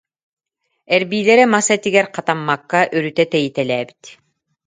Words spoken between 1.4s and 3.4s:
мас этигэр хатаммакка, өрүтэ